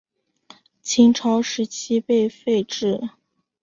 [0.81, 3.09] 秦朝时期被废止。